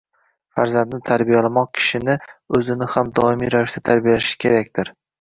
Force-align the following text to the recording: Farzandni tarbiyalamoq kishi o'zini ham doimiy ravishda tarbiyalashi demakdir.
Farzandni 0.59 0.99
tarbiyalamoq 1.09 1.69
kishi 1.81 2.17
o'zini 2.59 2.91
ham 2.97 3.15
doimiy 3.23 3.55
ravishda 3.59 3.89
tarbiyalashi 3.93 4.45
demakdir. 4.51 4.97